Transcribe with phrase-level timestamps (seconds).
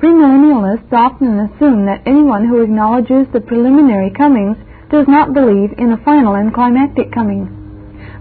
[0.00, 4.56] Premillennialists often assume that anyone who acknowledges the preliminary comings
[4.90, 7.46] does not believe in a final and climactic coming.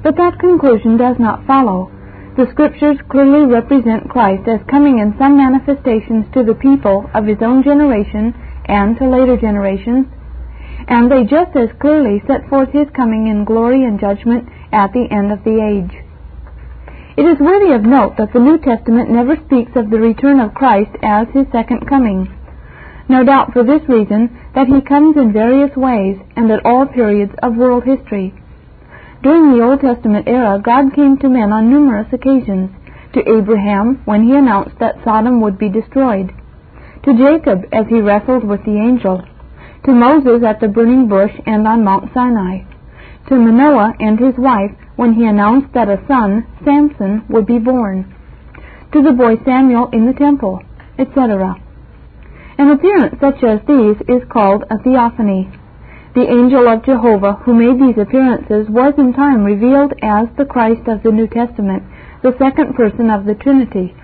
[0.04, 1.92] But that conclusion does not follow.
[2.38, 7.38] The Scriptures clearly represent Christ as coming in some manifestations to the people of his
[7.42, 8.34] own generation
[8.66, 10.08] and to later generations,
[10.88, 15.08] and they just as clearly set forth his coming in glory and judgment at the
[15.12, 16.03] end of the age.
[17.16, 20.56] It is worthy of note that the New Testament never speaks of the return of
[20.56, 22.28] Christ as his second coming.
[23.08, 27.34] No doubt for this reason that he comes in various ways and at all periods
[27.44, 28.34] of world history.
[29.22, 32.72] During the Old Testament era, God came to men on numerous occasions.
[33.14, 36.34] To Abraham, when he announced that Sodom would be destroyed.
[37.06, 39.22] To Jacob, as he wrestled with the angel.
[39.86, 42.64] To Moses at the burning bush and on Mount Sinai.
[43.30, 48.14] To Manoah and his wife, when he announced that a son, Samson, would be born.
[48.94, 50.62] To the boy Samuel in the temple,
[51.00, 51.56] etc.
[52.58, 55.50] An appearance such as these is called a theophany.
[56.14, 60.88] The angel of Jehovah who made these appearances was in time revealed as the Christ
[60.88, 61.82] of the New Testament,
[62.22, 63.96] the second person of the Trinity,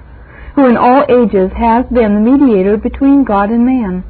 [0.55, 4.03] who in all ages has been the mediator between God and man.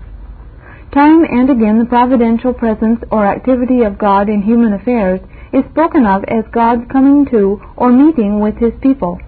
[0.93, 5.19] Time and again the providential presence or activity of God in human affairs
[5.53, 9.19] is spoken of as God coming to or meeting with his people.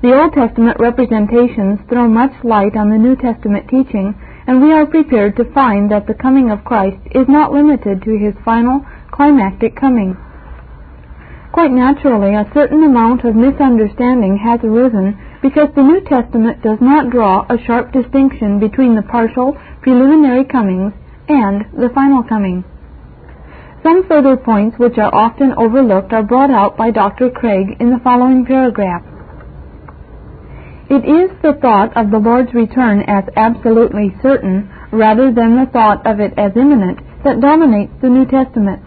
[0.00, 4.14] The Old Testament representations throw much light on the New Testament teaching
[4.46, 8.16] and we are prepared to find that the coming of Christ is not limited to
[8.16, 10.16] his final climactic coming.
[11.52, 17.10] Quite naturally, a certain amount of misunderstanding has arisen because the New Testament does not
[17.10, 20.92] draw a sharp distinction between the partial, preliminary comings
[21.28, 22.64] and the final coming.
[23.82, 27.30] Some further points which are often overlooked are brought out by Dr.
[27.30, 29.02] Craig in the following paragraph.
[30.90, 36.04] It is the thought of the Lord's return as absolutely certain, rather than the thought
[36.06, 38.82] of it as imminent, that dominates the New Testament.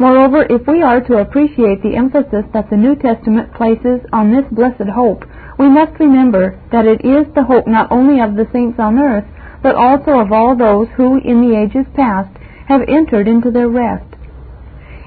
[0.00, 4.48] Moreover, if we are to appreciate the emphasis that the New Testament places on this
[4.50, 5.24] blessed hope,
[5.58, 9.28] we must remember that it is the hope not only of the saints on earth,
[9.62, 12.32] but also of all those who, in the ages past,
[12.70, 14.06] have entered into their rest.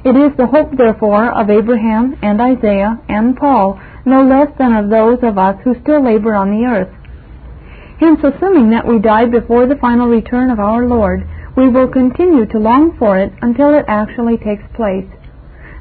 [0.03, 4.89] It is the hope, therefore, of Abraham and Isaiah and Paul no less than of
[4.89, 6.91] those of us who still labor on the earth.
[8.01, 11.23] Hence, assuming that we die before the final return of our Lord,
[11.55, 15.07] we will continue to long for it until it actually takes place.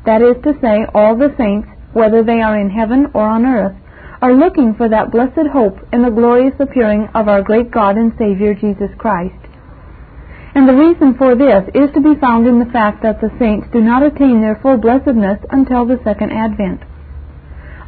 [0.07, 3.75] That is to say, all the saints, whether they are in heaven or on earth,
[4.21, 8.13] are looking for that blessed hope in the glorious appearing of our great God and
[8.17, 9.35] Savior Jesus Christ.
[10.55, 13.69] And the reason for this is to be found in the fact that the saints
[13.73, 16.83] do not attain their full blessedness until the second advent.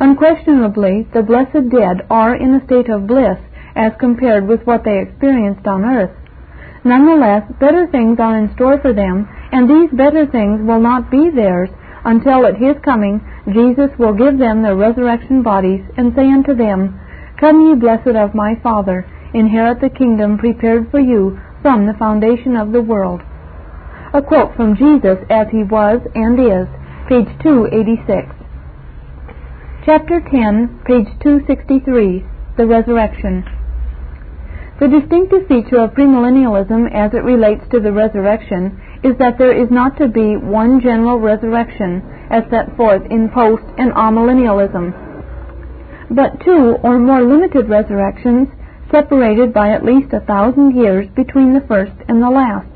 [0.01, 3.39] Unquestionably, the blessed dead are in a state of bliss
[3.77, 6.17] as compared with what they experienced on earth.
[6.85, 11.31] Nonetheless, better things are in store for them, and these better things will not be
[11.31, 11.69] theirs
[12.05, 13.21] until at his coming
[13.53, 16.99] Jesus will give them their resurrection bodies and say unto them,
[17.39, 19.05] Come ye blessed of my Father,
[19.35, 23.23] inherit the kingdom prepared for you from the foundation of the world.
[24.13, 26.69] A quote from Jesus as he was and is,
[27.09, 28.29] page 286.
[29.87, 32.21] Chapter 10, page 263,
[32.59, 33.49] The Resurrection.
[34.79, 39.71] The distinctive feature of premillennialism as it relates to the resurrection is that there is
[39.71, 44.93] not to be one general resurrection as set forth in post and amillennialism,
[46.11, 48.49] but two or more limited resurrections
[48.95, 52.71] separated by at least a thousand years between the first and the last.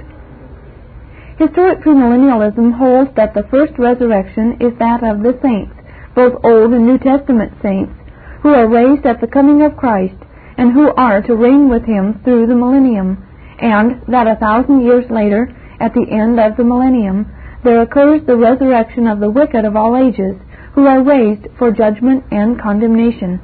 [1.38, 5.72] Historic premillennialism holds that the first resurrection is that of the saints,
[6.16, 7.94] both Old and New Testament saints,
[8.42, 10.18] who are raised at the coming of Christ,
[10.56, 13.24] and who are to reign with him through the millennium,
[13.60, 17.30] and that a thousand years later, at the end of the millennium,
[17.62, 20.34] there occurs the resurrection of the wicked of all ages,
[20.74, 23.40] who are raised for judgment and condemnation.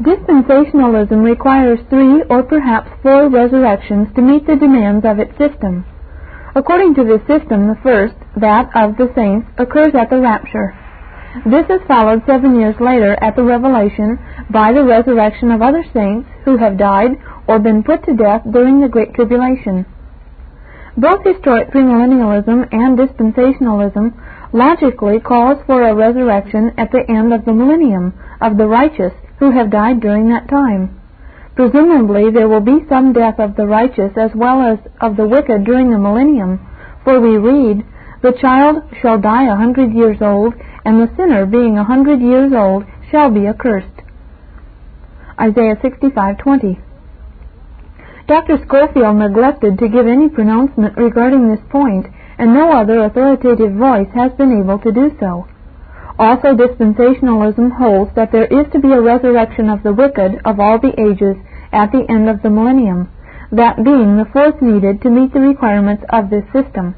[0.00, 5.84] Dispensationalism requires three or perhaps four resurrections to meet the demands of its system.
[6.54, 10.72] According to this system, the first, that of the saints, occurs at the rapture.
[11.44, 14.18] This is followed seven years later at the revelation
[14.50, 17.18] by the resurrection of other saints who have died
[17.48, 19.84] or been put to death during the Great Tribulation.
[20.96, 24.14] Both historic premillennialism and dispensationalism
[24.52, 29.50] logically calls for a resurrection at the end of the millennium of the righteous who
[29.52, 31.00] have died during that time.
[31.54, 35.64] Presumably there will be some death of the righteous as well as of the wicked
[35.64, 36.60] during the millennium,
[37.04, 37.84] for we read,
[38.22, 40.54] The child shall die a hundred years old,
[40.84, 44.02] and the sinner being a hundred years old shall be accursed.
[45.40, 46.78] Isaiah 65:20.
[48.26, 48.58] Dr.
[48.66, 52.06] Scofield neglected to give any pronouncement regarding this point,
[52.38, 55.46] and no other authoritative voice has been able to do so.
[56.18, 60.78] Also, dispensationalism holds that there is to be a resurrection of the wicked of all
[60.78, 61.36] the ages
[61.72, 63.08] at the end of the millennium,
[63.52, 66.96] that being the force needed to meet the requirements of this system.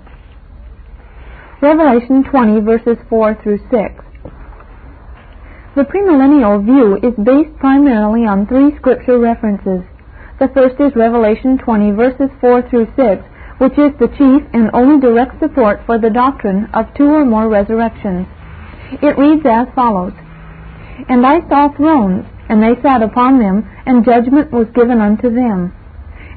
[1.60, 3.70] Revelation 20 verses 4 through 6.
[5.76, 9.84] The premillennial view is based primarily on three scripture references.
[10.40, 13.22] The first is Revelation 20 verses 4 through 6,
[13.58, 17.48] which is the chief and only direct support for the doctrine of two or more
[17.48, 18.26] resurrections.
[18.90, 20.12] It reads as follows
[21.08, 25.72] And I saw thrones, and they sat upon them, and judgment was given unto them.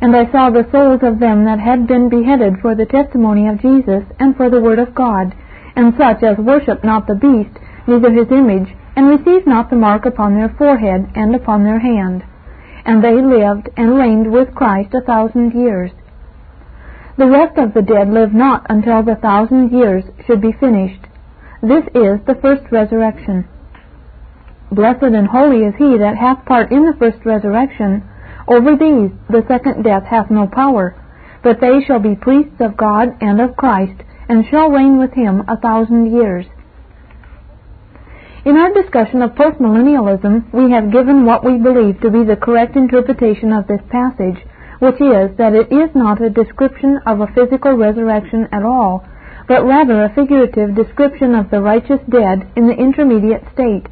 [0.01, 3.61] And I saw the souls of them that had been beheaded for the testimony of
[3.61, 5.33] Jesus and for the word of God,
[5.75, 7.57] and such as worship not the beast,
[7.87, 12.23] neither his image, and receive not the mark upon their forehead and upon their hand.
[12.85, 15.91] And they lived and reigned with Christ a thousand years.
[17.17, 21.07] The rest of the dead live not until the thousand years should be finished.
[21.63, 23.47] This is the first resurrection.
[24.69, 28.03] Blessed and holy is he that hath part in the first resurrection.
[28.49, 30.91] Over these the second death hath no power,
[31.41, 33.95] but they shall be priests of God and of Christ,
[34.27, 36.45] and shall reign with him a thousand years.
[38.43, 42.75] In our discussion of postmillennialism, we have given what we believe to be the correct
[42.75, 44.43] interpretation of this passage,
[44.79, 49.07] which is that it is not a description of a physical resurrection at all,
[49.47, 53.87] but rather a figurative description of the righteous dead in the intermediate state,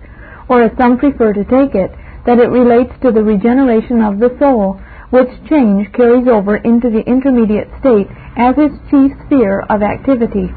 [0.48, 1.92] or as some prefer to take it,
[2.25, 7.03] that it relates to the regeneration of the soul, which change carries over into the
[7.06, 8.07] intermediate state
[8.38, 10.48] as its chief sphere of activity.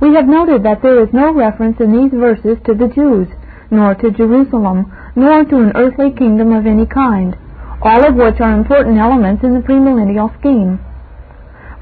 [0.00, 3.28] We have noted that there is no reference in these verses to the Jews,
[3.70, 7.36] nor to Jerusalem, nor to an earthly kingdom of any kind,
[7.82, 10.78] all of which are important elements in the premillennial scheme.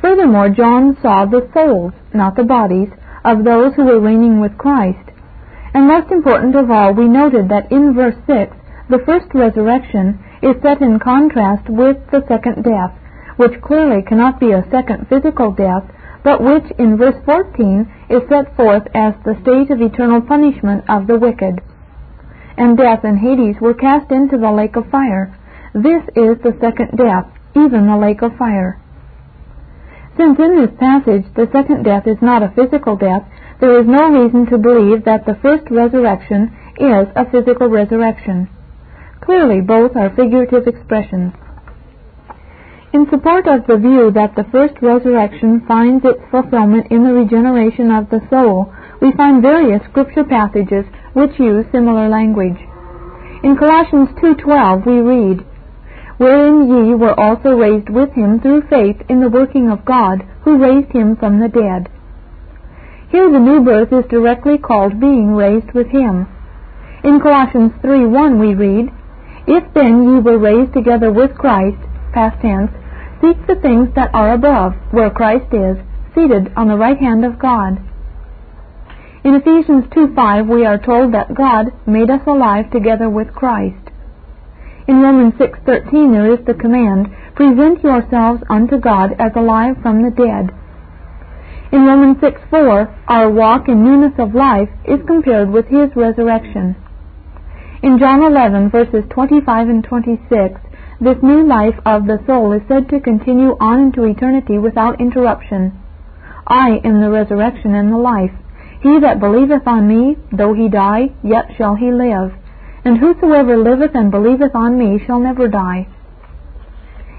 [0.05, 2.91] Furthermore, John saw the souls, not the bodies,
[3.25, 5.01] of those who were reigning with Christ.
[5.73, 8.55] And most important of all, we noted that in verse 6,
[8.91, 12.93] the first resurrection is set in contrast with the second death,
[13.39, 15.89] which clearly cannot be a second physical death,
[16.23, 21.07] but which in verse 14 is set forth as the state of eternal punishment of
[21.07, 21.63] the wicked.
[22.59, 25.33] And death and Hades were cast into the lake of fire.
[25.73, 27.25] This is the second death,
[27.57, 28.84] even the lake of fire.
[30.17, 33.25] Since in this passage the second death is not a physical death,
[33.61, 38.49] there is no reason to believe that the first resurrection is a physical resurrection.
[39.21, 41.33] Clearly, both are figurative expressions.
[42.93, 47.91] In support of the view that the first resurrection finds its fulfillment in the regeneration
[47.91, 52.61] of the soul, we find various scripture passages which use similar language.
[53.43, 55.45] In Colossians 2:12 we read,
[56.19, 60.59] "Wherein ye were also raised with him through faith in the working of God, who
[60.59, 61.89] raised him from the dead."
[63.09, 66.27] Here the new birth is directly called being raised with him.
[67.03, 68.91] In Colossians 3:1 we read,
[69.47, 71.79] "If then ye were raised together with Christ,
[72.13, 72.71] past tense,
[73.25, 75.79] Seek the things that are above, where Christ is,
[76.15, 77.79] seated on the right hand of God.
[79.25, 83.84] In Ephesians 2:5 we are told that God made us alive together with Christ.
[84.87, 90.11] In Romans 6:13 there is the command, "Present yourselves unto God as alive from the
[90.11, 90.53] dead."
[91.73, 96.77] In Romans 6:4 our walk in newness of life is compared with his resurrection.
[97.83, 100.61] In John 11 verses 25 and 26
[101.01, 105.73] this new life of the soul is said to continue on into eternity without interruption.
[106.47, 108.33] I am the resurrection and the life.
[108.81, 112.35] He that believeth on me, though he die, yet shall he live.
[112.85, 115.89] And whosoever liveth and believeth on me shall never die.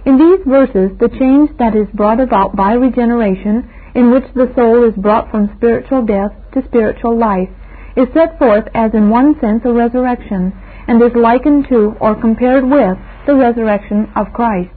[0.05, 4.88] In these verses, the change that is brought about by regeneration, in which the soul
[4.88, 7.50] is brought from spiritual death to spiritual life,
[7.98, 10.53] is set forth as in one sense a resurrection,
[10.88, 14.69] and is likened to or compared with the resurrection of Christ.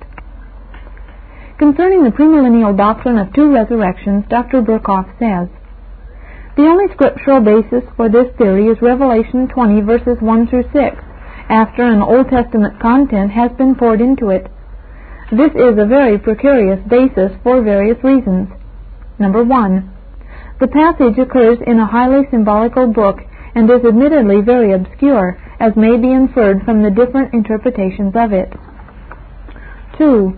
[1.59, 4.63] Concerning the premillennial doctrine of two resurrections, Dr.
[4.63, 5.49] Berkhof says,
[6.59, 10.75] The only scriptural basis for this theory is Revelation 20 verses 1 through 6,
[11.49, 14.51] after an Old Testament content has been poured into it.
[15.31, 18.49] This is a very precarious basis for various reasons.
[19.21, 19.95] Number one,
[20.59, 23.19] the passage occurs in a highly symbolical book
[23.55, 28.51] and is admittedly very obscure, as may be inferred from the different interpretations of it.
[29.97, 30.35] 2.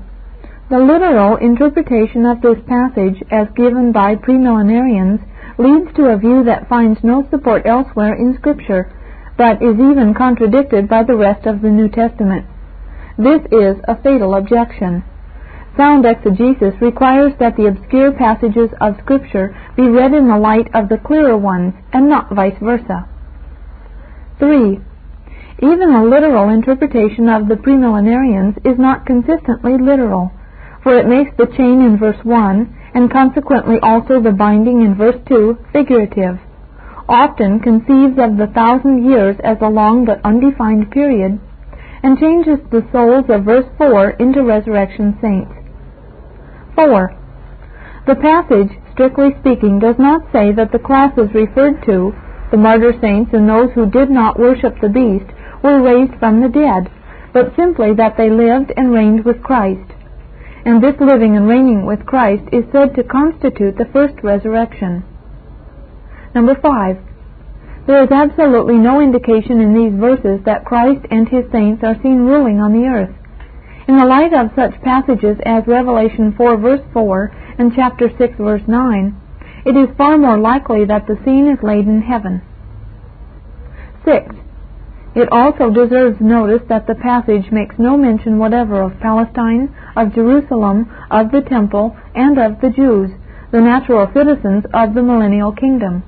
[0.68, 5.24] The literal interpretation of this passage, as given by premillenarians,
[5.60, 8.90] leads to a view that finds no support elsewhere in Scripture,
[9.36, 12.46] but is even contradicted by the rest of the New Testament.
[13.18, 15.04] This is a fatal objection.
[15.76, 20.88] Sound exegesis requires that the obscure passages of Scripture be read in the light of
[20.88, 23.06] the clearer ones, and not vice versa.
[24.38, 24.80] 3.
[25.62, 30.32] Even a literal interpretation of the premillenarians is not consistently literal,
[30.82, 35.20] for it makes the chain in verse 1, and consequently also the binding in verse
[35.28, 36.38] 2, figurative
[37.10, 41.38] often conceives of the thousand years as a long but undefined period,
[42.02, 45.50] and changes the souls of verse 4 into resurrection saints.
[46.76, 47.10] 4.
[48.06, 52.14] The passage, strictly speaking, does not say that the classes referred to,
[52.50, 55.28] the martyr saints and those who did not worship the beast,
[55.62, 56.88] were raised from the dead,
[57.34, 59.92] but simply that they lived and reigned with Christ.
[60.64, 65.04] And this living and reigning with Christ is said to constitute the first resurrection.
[66.34, 66.98] Number five,
[67.86, 72.28] there is absolutely no indication in these verses that Christ and his saints are seen
[72.28, 73.14] ruling on the earth.
[73.88, 78.62] In the light of such passages as Revelation 4 verse 4 and chapter 6 verse
[78.68, 79.16] 9,
[79.64, 82.42] it is far more likely that the scene is laid in heaven.
[84.04, 84.34] 6.
[85.14, 90.88] It also deserves notice that the passage makes no mention whatever of Palestine, of Jerusalem,
[91.10, 93.10] of the temple, and of the Jews,
[93.50, 96.04] the natural citizens of the millennial kingdom.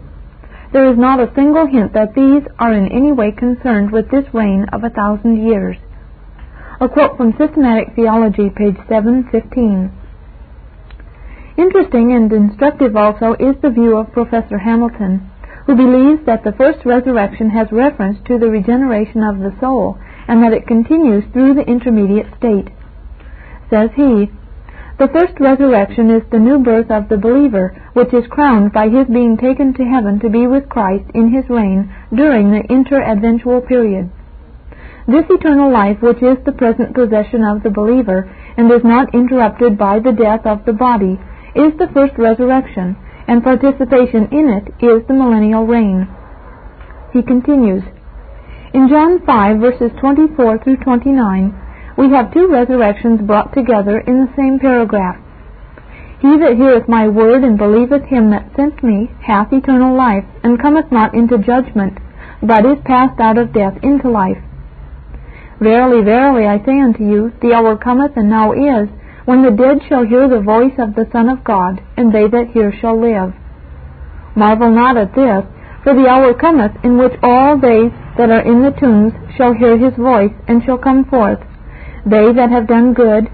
[0.73, 4.25] There is not a single hint that these are in any way concerned with this
[4.33, 5.77] reign of a thousand years.
[6.81, 9.91] A quote from Systematic Theology, page 715.
[11.59, 15.29] Interesting and instructive also is the view of Professor Hamilton,
[15.67, 20.43] who believes that the first resurrection has reference to the regeneration of the soul, and
[20.43, 22.69] that it continues through the intermediate state.
[23.71, 24.31] Says he,
[24.99, 29.07] the first resurrection is the new birth of the believer, which is crowned by his
[29.09, 34.11] being taken to heaven to be with Christ in his reign during the interadventual period.
[35.09, 39.77] This eternal life, which is the present possession of the believer, and is not interrupted
[39.77, 41.19] by the death of the body,
[41.57, 42.97] is the first resurrection,
[43.29, 46.09] and participation in it is the millennial reign.
[47.13, 47.83] He continues,
[48.75, 54.33] In John 5, verses 24 through 29, we have two resurrections brought together in the
[54.37, 55.17] same paragraph.
[56.21, 60.61] He that heareth my word and believeth him that sent me hath eternal life, and
[60.61, 61.99] cometh not into judgment,
[62.43, 64.39] but is passed out of death into life.
[65.61, 68.89] Verily, verily, I say unto you, the hour cometh, and now is,
[69.25, 72.51] when the dead shall hear the voice of the Son of God, and they that
[72.53, 73.33] hear shall live.
[74.35, 75.45] Marvel not at this,
[75.85, 79.79] for the hour cometh in which all they that are in the tombs shall hear
[79.79, 81.39] his voice, and shall come forth
[82.05, 83.31] they that have done good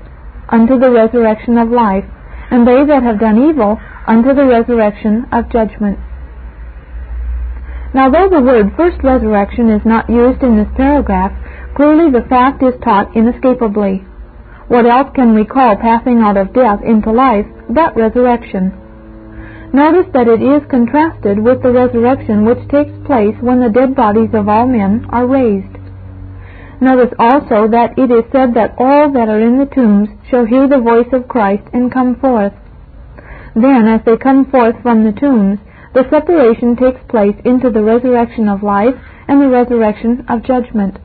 [0.49, 2.05] unto the resurrection of life,
[2.51, 5.99] and they that have done evil unto the resurrection of judgment.
[7.95, 11.33] Now, though the word first resurrection is not used in this paragraph,
[11.75, 14.05] clearly the fact is taught inescapably.
[14.69, 18.73] What else can we call passing out of death into life but resurrection?
[19.73, 24.31] Notice that it is contrasted with the resurrection which takes place when the dead bodies
[24.33, 25.77] of all men are raised.
[26.81, 30.69] Notice also that it is said that all that are in the tombs shall hear
[30.69, 32.53] the voice of Christ and come forth.
[33.55, 35.59] Then, as they come forth from the tombs,
[35.93, 38.95] the separation takes place into the resurrection of life
[39.27, 40.99] and the resurrection of judgment.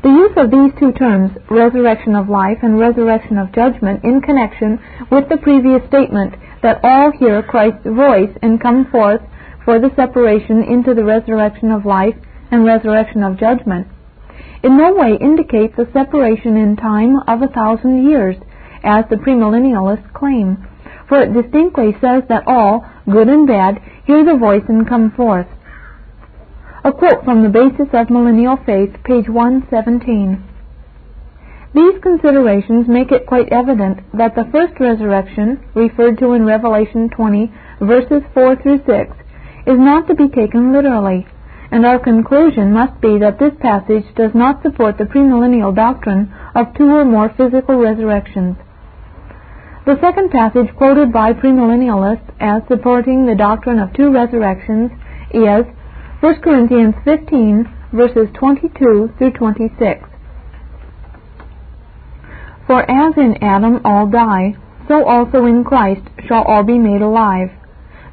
[0.00, 4.78] The use of these two terms, resurrection of life and resurrection of judgment, in connection
[5.10, 9.20] with the previous statement that all hear Christ's voice and come forth
[9.64, 12.14] for the separation into the resurrection of life
[12.52, 13.88] and resurrection of judgment,
[14.62, 18.36] in no way indicates a separation in time of a thousand years,
[18.84, 20.64] as the premillennialists claim,
[21.08, 25.48] for it distinctly says that all, good and bad, hear the voice and come forth.
[26.88, 30.42] A quote from the Basis of Millennial Faith, page 117.
[31.74, 37.52] These considerations make it quite evident that the first resurrection, referred to in Revelation 20,
[37.82, 39.16] verses 4 through 6,
[39.66, 41.26] is not to be taken literally
[41.70, 46.72] and our conclusion must be that this passage does not support the premillennial doctrine of
[46.74, 48.56] two or more physical resurrections.
[49.84, 54.90] The second passage quoted by premillennialists as supporting the doctrine of two resurrections
[55.34, 55.66] is
[56.20, 60.02] 1 Corinthians 15, verses 22 through 26.
[62.66, 64.56] For as in Adam all die,
[64.88, 67.50] so also in Christ shall all be made alive,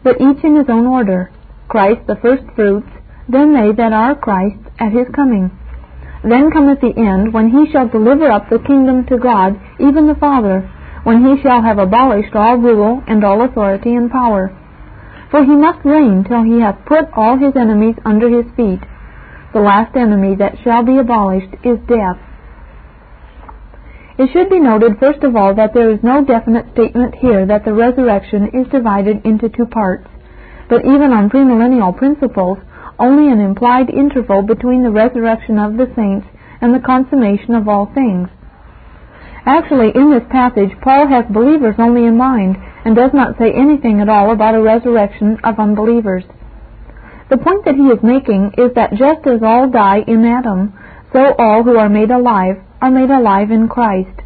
[0.03, 1.31] but each in his own order,
[1.67, 2.87] Christ the first fruits,
[3.27, 5.49] then they that are Christ's at his coming.
[6.21, 10.19] Then cometh the end, when he shall deliver up the kingdom to God, even the
[10.19, 10.61] Father,
[11.05, 14.55] when he shall have abolished all rule and all authority and power.
[15.35, 18.79] For he must reign till he hath put all his enemies under his feet.
[19.51, 22.15] the last enemy that shall be abolished is death.
[24.17, 27.65] It should be noted first of all that there is no definite statement here that
[27.65, 30.07] the resurrection is divided into two parts,
[30.69, 32.57] but even on premillennial principles,
[32.97, 36.27] only an implied interval between the resurrection of the saints
[36.61, 38.29] and the consummation of all things.
[39.45, 43.99] Actually, in this passage, Paul has believers only in mind and does not say anything
[43.99, 46.23] at all about a resurrection of unbelievers.
[47.29, 50.71] The point that he is making is that just as all die in Adam,
[51.11, 54.21] so all who are made alive are made alive in Christ.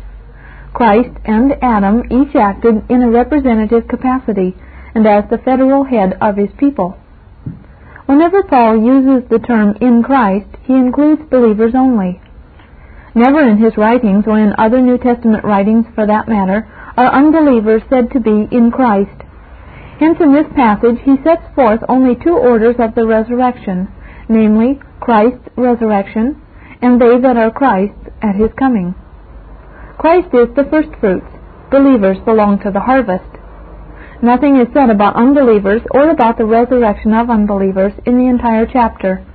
[0.73, 4.55] Christ and Adam each acted in a representative capacity
[4.93, 6.97] and as the federal head of his people.
[8.05, 12.19] Whenever Paul uses the term in Christ, he includes believers only.
[13.15, 16.67] Never in his writings, or in other New Testament writings for that matter,
[16.99, 19.23] are unbelievers said to be in Christ.
[20.03, 23.87] Hence in this passage he sets forth only two orders of the resurrection,
[24.27, 26.41] namely Christ's resurrection
[26.81, 28.95] and they that are Christ's at his coming.
[29.97, 31.31] Christ is the firstfruits.
[31.71, 33.31] Believers belong to the harvest.
[34.21, 39.25] Nothing is said about unbelievers or about the resurrection of unbelievers in the entire chapter.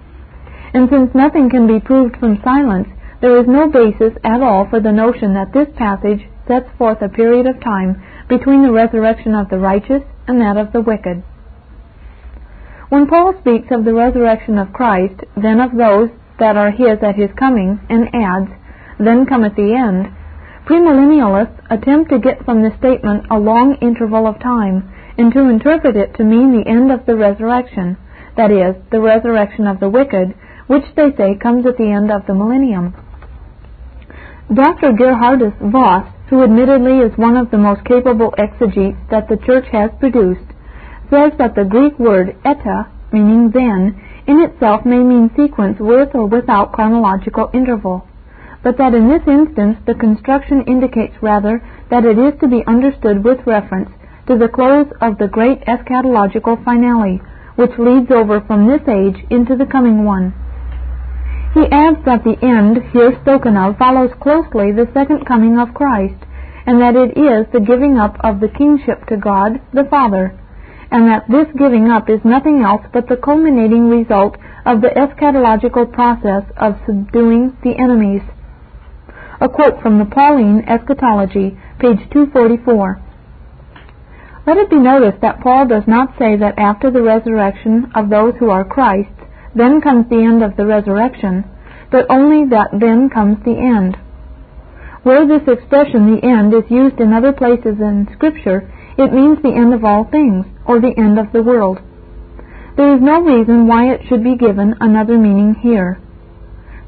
[0.74, 2.88] And since nothing can be proved from silence,
[3.22, 7.08] there is no basis at all for the notion that this passage sets forth a
[7.08, 11.22] period of time between the resurrection of the righteous and that of the wicked.
[12.88, 17.16] When Paul speaks of the resurrection of Christ, then of those that are his at
[17.16, 18.50] his coming, and adds,
[18.98, 20.12] Then cometh the end,
[20.66, 25.96] premillennialists attempt to get from this statement a long interval of time, and to interpret
[25.96, 27.96] it to mean the end of the resurrection,
[28.36, 30.34] that is, the resurrection of the wicked,
[30.66, 32.94] which they say comes at the end of the millennium.
[34.52, 34.92] Dr.
[34.92, 39.90] Geerhardus Vos who admittedly is one of the most capable exegetes that the Church has
[40.00, 40.48] produced,
[41.10, 46.26] says that the Greek word eta, meaning then, in itself may mean sequence with or
[46.26, 48.06] without chronological interval,
[48.62, 53.22] but that in this instance the construction indicates rather that it is to be understood
[53.22, 53.90] with reference
[54.26, 57.20] to the close of the great eschatological finale,
[57.56, 60.32] which leads over from this age into the coming one.
[61.54, 66.18] He adds that the end here spoken of follows closely the second coming of Christ,
[66.66, 70.34] and that it is the giving up of the kingship to God the Father,
[70.90, 74.36] and that this giving up is nothing else but the culminating result
[74.66, 78.22] of the eschatological process of subduing the enemies.
[79.40, 83.00] A quote from the Pauline Eschatology, page 244.
[84.46, 88.34] Let it be noticed that Paul does not say that after the resurrection of those
[88.40, 89.23] who are Christ's,
[89.54, 91.44] then comes the end of the resurrection,
[91.90, 93.96] but only that then comes the end.
[95.04, 99.54] Where this expression, the end, is used in other places in Scripture, it means the
[99.54, 101.78] end of all things, or the end of the world.
[102.76, 106.00] There is no reason why it should be given another meaning here.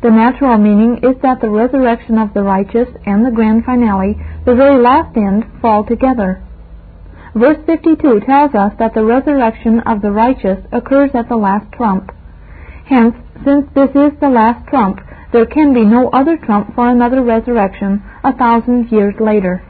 [0.03, 4.55] The natural meaning is that the resurrection of the righteous and the grand finale, the
[4.55, 6.43] very last end, fall together.
[7.35, 12.16] Verse 52 tells us that the resurrection of the righteous occurs at the last trump.
[12.87, 15.01] Hence, since this is the last trump,
[15.33, 19.63] there can be no other trump for another resurrection a thousand years later.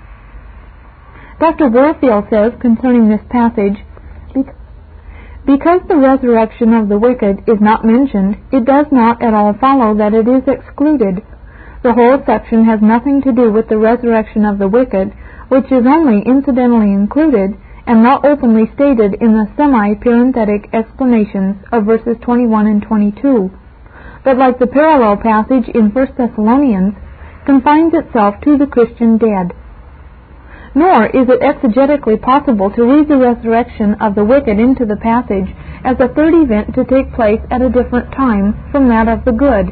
[1.40, 1.68] Dr.
[1.68, 3.76] Warfield says concerning this passage,
[5.46, 9.96] because the resurrection of the wicked is not mentioned, it does not at all follow
[9.96, 11.22] that it is excluded.
[11.82, 15.12] The whole section has nothing to do with the resurrection of the wicked,
[15.48, 22.16] which is only incidentally included and not openly stated in the semi-parenthetic explanations of verses
[22.22, 23.50] 21 and 22,
[24.24, 26.94] but like the parallel passage in 1 Thessalonians,
[27.46, 29.54] confines itself to the Christian dead.
[30.74, 35.48] Nor is it exegetically possible to read the resurrection of the wicked into the passage
[35.84, 39.32] as a third event to take place at a different time from that of the
[39.32, 39.70] good,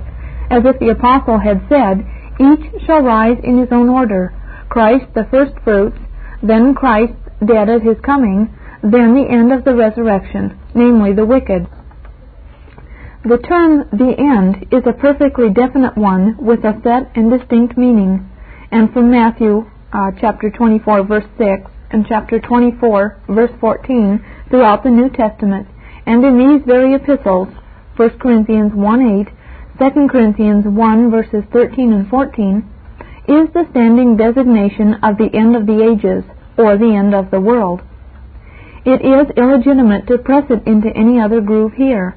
[0.50, 2.06] as if the apostle had said,
[2.38, 4.32] Each shall rise in his own order,
[4.70, 5.98] Christ the first fruits,
[6.42, 7.12] then Christ
[7.46, 8.52] dead at his coming,
[8.82, 11.66] then the end of the resurrection, namely the wicked.
[13.24, 18.28] The term the end is a perfectly definite one with a set and distinct meaning,
[18.70, 24.90] and from Matthew uh, chapter 24 verse 6 and chapter 24 verse 14 throughout the
[24.90, 25.66] New Testament,
[26.04, 27.48] and in these very epistles,
[27.96, 29.26] 1 Corinthians 1
[29.80, 32.70] 8, 2 Corinthians 1 verses 13 and 14,
[33.26, 36.24] is the standing designation of the end of the ages,
[36.56, 37.82] or the end of the world.
[38.84, 42.14] It is illegitimate to press it into any other groove here.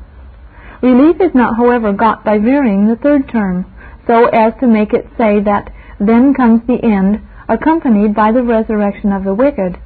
[0.82, 3.65] Relief is not, however, got by varying the third term,
[4.06, 9.12] so as to make it say that then comes the end, accompanied by the resurrection
[9.12, 9.78] of the wicked.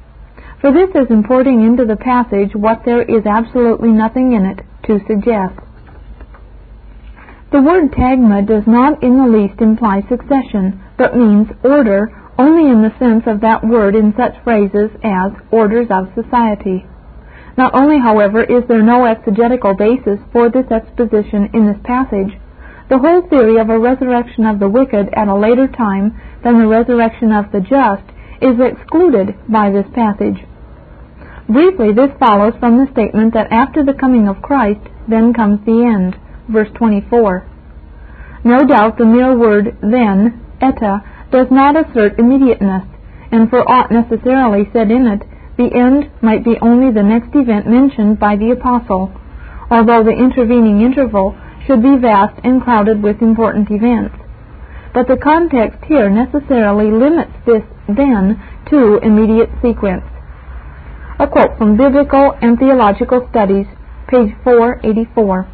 [0.60, 5.00] For this is importing into the passage what there is absolutely nothing in it to
[5.06, 5.58] suggest.
[7.52, 12.10] The word tagma does not in the least imply succession, but means order
[12.42, 16.82] only in the sense of that word in such phrases as orders of society.
[17.56, 22.34] Not only, however, is there no exegetical basis for this exposition in this passage,
[22.90, 26.66] the whole theory of a resurrection of the wicked at a later time than the
[26.66, 28.04] resurrection of the just
[28.42, 30.42] is excluded by this passage.
[31.48, 35.84] Briefly, this follows from the statement that after the coming of Christ, then comes the
[35.86, 36.16] end.
[36.48, 37.46] Verse 24.
[38.44, 42.84] No doubt the mere word then, eta, does not assert immediateness,
[43.32, 45.22] and for aught necessarily said in it,
[45.56, 49.12] the end might be only the next event mentioned by the apostle,
[49.70, 54.14] although the intervening interval should be vast and crowded with important events.
[54.94, 58.36] But the context here necessarily limits this then
[58.68, 60.04] to immediate sequence.
[61.18, 63.66] A quote from Biblical and Theological Studies,
[64.08, 65.48] page 484.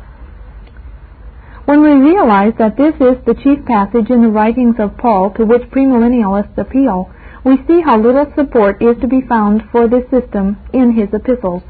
[1.69, 5.45] When we realize that this is the chief passage in the writings of Paul to
[5.45, 7.11] which premillennialists appeal,
[7.45, 11.63] we see how little support is to be found for this system in his epistles.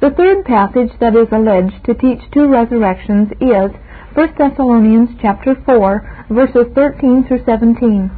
[0.00, 3.70] The third passage that is alleged to teach two resurrections is
[4.14, 8.10] 1 Thessalonians chapter 4, verses 13 through 17.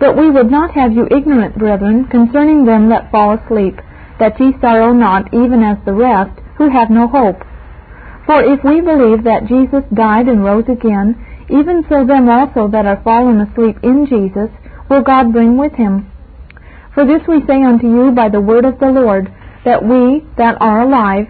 [0.00, 3.76] But we would not have you ignorant, brethren, concerning them that fall asleep,
[4.18, 7.44] that ye sorrow not even as the rest, who have no hope.
[8.26, 11.14] For if we believe that Jesus died and rose again,
[11.48, 14.50] even so them also that are fallen asleep in Jesus
[14.90, 16.10] will God bring with him.
[16.94, 19.32] For this we say unto you by the word of the Lord,
[19.64, 21.26] that we that are alive,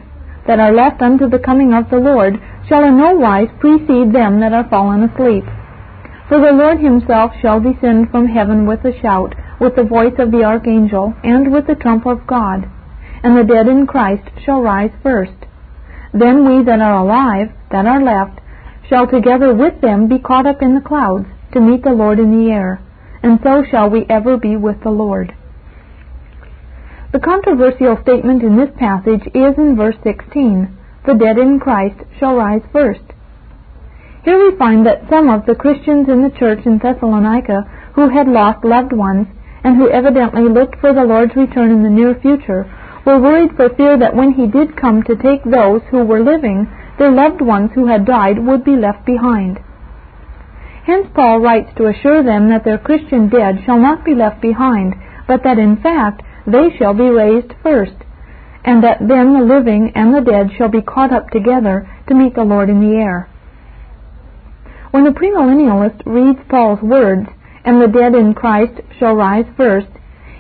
[0.46, 4.40] that are left unto the coming of the Lord, shall in no wise precede them
[4.40, 5.44] that are fallen asleep.
[6.28, 10.30] For the Lord himself shall descend from heaven with a shout, with the voice of
[10.30, 12.68] the archangel, and with the trump of God.
[13.22, 15.45] And the dead in Christ shall rise first.
[16.18, 18.40] Then we that are alive, that are left,
[18.88, 22.32] shall together with them be caught up in the clouds, to meet the Lord in
[22.32, 22.80] the air,
[23.22, 25.34] and so shall we ever be with the Lord.
[27.12, 30.68] The controversial statement in this passage is in verse 16,
[31.06, 33.04] The dead in Christ shall rise first.
[34.24, 37.62] Here we find that some of the Christians in the church in Thessalonica
[37.94, 39.26] who had lost loved ones,
[39.62, 42.64] and who evidently looked for the Lord's return in the near future,
[43.06, 46.66] were worried for fear that when he did come to take those who were living,
[46.98, 49.60] their loved ones who had died would be left behind.
[50.84, 54.94] Hence Paul writes to assure them that their Christian dead shall not be left behind,
[55.28, 57.96] but that in fact they shall be raised first,
[58.64, 62.34] and that then the living and the dead shall be caught up together to meet
[62.34, 63.28] the Lord in the air.
[64.90, 67.28] When the premillennialist reads Paul's words,
[67.64, 69.88] and the dead in Christ shall rise first,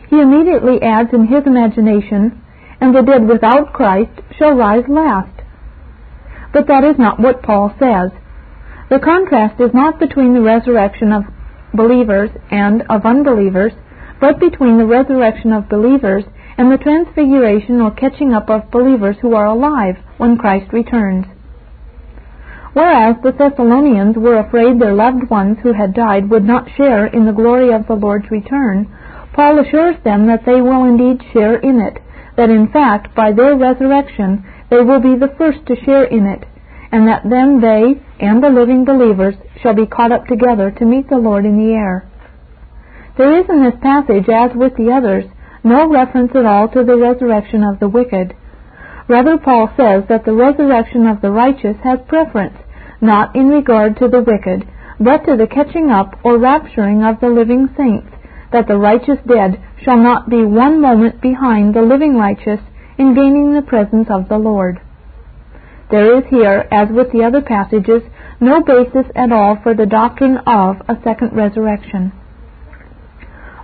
[0.08, 2.40] he immediately adds in his imagination,
[2.80, 5.32] and the dead without Christ shall rise last.
[6.52, 8.10] But that is not what Paul says.
[8.88, 11.24] The contrast is not between the resurrection of
[11.74, 13.72] believers and of unbelievers,
[14.20, 16.24] but between the resurrection of believers
[16.56, 21.26] and the transfiguration or catching up of believers who are alive when Christ returns.
[22.72, 27.24] Whereas the Thessalonians were afraid their loved ones who had died would not share in
[27.24, 28.86] the glory of the Lord's return,
[29.32, 31.98] Paul assures them that they will indeed share in it,
[32.36, 36.44] that in fact by their resurrection they will be the first to share in it,
[36.92, 41.08] and that then they and the living believers shall be caught up together to meet
[41.08, 42.08] the Lord in the air.
[43.16, 45.24] There is in this passage, as with the others,
[45.64, 48.34] no reference at all to the resurrection of the wicked.
[49.08, 52.56] Rather, Paul says that the resurrection of the righteous has preference,
[53.00, 54.68] not in regard to the wicked,
[55.00, 58.08] but to the catching up or rapturing of the living saints,
[58.56, 62.60] that the righteous dead shall not be one moment behind the living righteous
[62.96, 64.80] in gaining the presence of the Lord.
[65.90, 68.00] There is here, as with the other passages,
[68.40, 72.12] no basis at all for the doctrine of a second resurrection.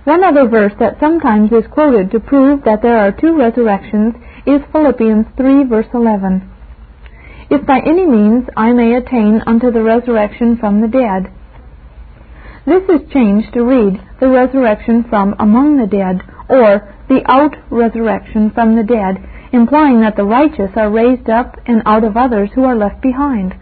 [0.03, 4.13] One other verse that sometimes is quoted to prove that there are two resurrections
[4.45, 6.47] is Philippians 3 verse 11.
[7.49, 11.33] If by any means I may attain unto the resurrection from the dead.
[12.65, 18.51] This is changed to read the resurrection from among the dead, or the out resurrection
[18.51, 19.17] from the dead,
[19.51, 23.53] implying that the righteous are raised up and out of others who are left behind.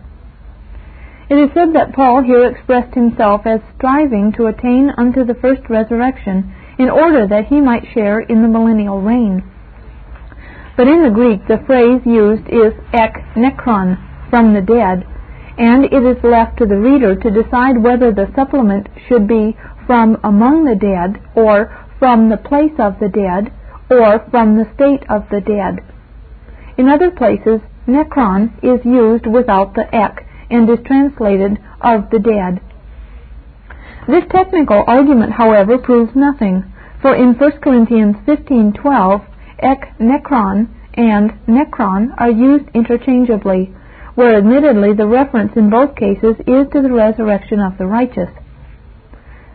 [1.30, 5.62] It is said that Paul here expressed himself as striving to attain unto the first
[5.70, 9.44] resurrection in order that he might share in the millennial reign.
[10.78, 13.98] But in the Greek, the phrase used is ek nekron,
[14.30, 15.08] from the dead,
[15.62, 20.18] and it is left to the reader to decide whether the supplement should be from
[20.24, 21.70] among the dead, or
[22.00, 23.54] from the place of the dead,
[23.92, 25.78] or from the state of the dead.
[26.80, 32.60] In other places, nekron is used without the ek, and is translated of the dead.
[34.08, 36.64] This technical argument, however, proves nothing,
[37.04, 39.22] for in 1 Corinthians 15:12,
[39.62, 43.70] ek nekron and nekron are used interchangeably,
[44.16, 48.30] where admittedly the reference in both cases is to the resurrection of the righteous.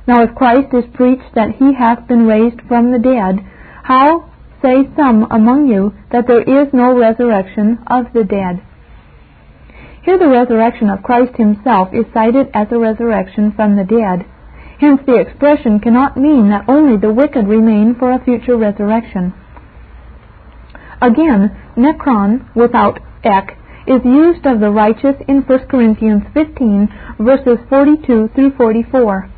[0.07, 3.41] Now if Christ is preached that he hath been raised from the dead,
[3.83, 4.31] how
[4.63, 8.63] say some among you that there is no resurrection of the dead?
[10.03, 14.25] Here the resurrection of Christ himself is cited as a resurrection from the dead.
[14.79, 19.35] Hence the expression cannot mean that only the wicked remain for a future resurrection.
[21.01, 26.89] Again, nekron without ek is used of the righteous in 1 Corinthians 15
[27.21, 29.31] verses 42 through 44.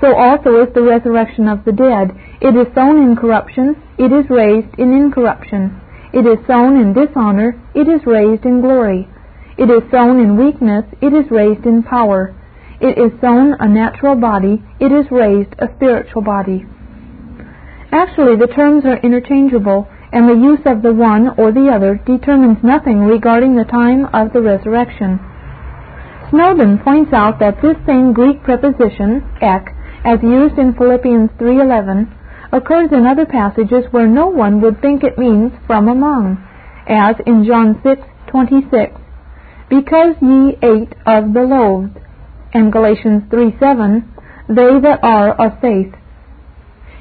[0.00, 2.10] So also is the resurrection of the dead.
[2.40, 5.80] It is sown in corruption, it is raised in incorruption.
[6.12, 9.08] It is sown in dishonor, it is raised in glory.
[9.56, 12.34] It is sown in weakness, it is raised in power.
[12.80, 16.66] It is sown a natural body, it is raised a spiritual body.
[17.90, 22.62] Actually, the terms are interchangeable, and the use of the one or the other determines
[22.62, 25.18] nothing regarding the time of the resurrection.
[26.30, 29.74] Snowden points out that this same Greek preposition, ek,
[30.04, 32.06] as used in Philippians 3.11,
[32.52, 36.38] occurs in other passages where no one would think it means from among,
[36.86, 38.94] as in John 6:26,
[39.68, 41.90] because ye ate of the loaves,
[42.52, 44.04] and Galatians 3:7,
[44.48, 45.92] they that are of faith.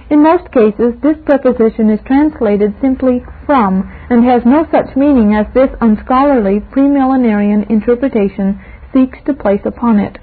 [0.10, 5.48] In most cases, this preposition is translated simply from, and has no such meaning as
[5.54, 8.60] this unscholarly premillenarian interpretation
[8.94, 10.18] seeks to place upon it.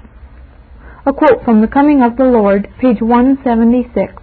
[1.05, 4.13] A quote from The Coming of the Lord, page 176.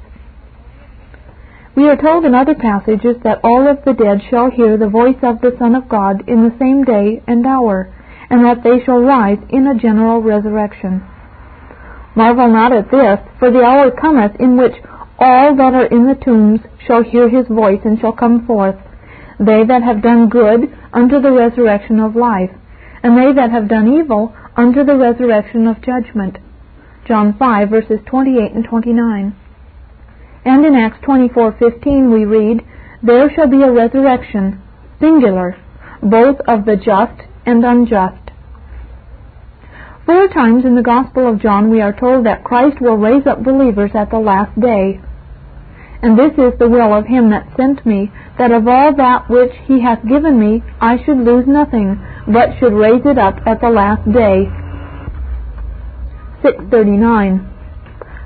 [1.74, 5.18] We are told in other passages that all of the dead shall hear the voice
[5.22, 7.92] of the Son of God in the same day and hour,
[8.30, 11.02] and that they shall rise in a general resurrection.
[12.14, 14.74] Marvel not at this, for the hour cometh in which
[15.18, 18.76] all that are in the tombs shall hear his voice and shall come forth,
[19.38, 22.50] they that have done good unto the resurrection of life,
[23.02, 26.38] and they that have done evil unto the resurrection of judgment.
[27.06, 29.34] John 5 verses 28 and 29.
[30.44, 32.64] And in Acts 24:15 we read,
[33.02, 34.60] There shall be a resurrection,
[35.00, 35.56] singular,
[36.02, 38.30] both of the just and unjust.
[40.06, 43.42] Four times in the Gospel of John we are told that Christ will raise up
[43.42, 45.00] believers at the last day.
[46.02, 49.52] And this is the will of him that sent me, that of all that which
[49.66, 53.70] he hath given me I should lose nothing, but should raise it up at the
[53.70, 54.46] last day.
[56.42, 57.48] 639.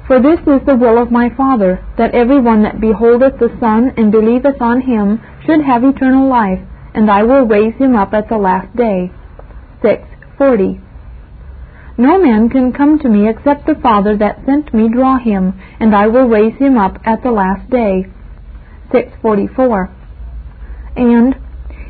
[0.06, 3.92] For this is the will of my Father, that every one that beholdeth the Son
[3.96, 6.60] and believeth on him should have eternal life,
[6.92, 9.10] and I will raise him up at the last day.
[9.80, 10.91] 640.
[11.98, 15.94] No man can come to me except the Father that sent me draw him, and
[15.94, 18.06] I will raise him up at the last day.
[18.90, 19.90] 644.
[20.96, 21.34] And